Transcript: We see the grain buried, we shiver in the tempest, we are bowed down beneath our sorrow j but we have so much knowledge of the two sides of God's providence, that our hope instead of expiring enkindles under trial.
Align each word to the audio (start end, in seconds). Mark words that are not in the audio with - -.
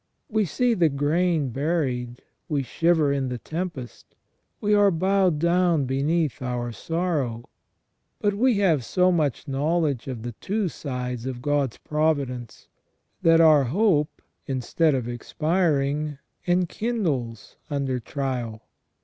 We 0.31 0.45
see 0.45 0.73
the 0.73 0.89
grain 0.89 1.49
buried, 1.49 2.23
we 2.49 2.63
shiver 2.63 3.13
in 3.13 3.29
the 3.29 3.37
tempest, 3.37 4.15
we 4.59 4.73
are 4.73 4.89
bowed 4.89 5.37
down 5.37 5.85
beneath 5.85 6.41
our 6.41 6.71
sorrow 6.71 7.41
j 7.41 7.45
but 8.19 8.33
we 8.33 8.57
have 8.57 8.83
so 8.83 9.11
much 9.11 9.47
knowledge 9.47 10.07
of 10.07 10.23
the 10.23 10.31
two 10.31 10.69
sides 10.69 11.27
of 11.27 11.39
God's 11.43 11.77
providence, 11.77 12.67
that 13.21 13.41
our 13.41 13.65
hope 13.65 14.23
instead 14.47 14.95
of 14.95 15.07
expiring 15.07 16.17
enkindles 16.47 17.57
under 17.69 17.99
trial. 17.99 18.63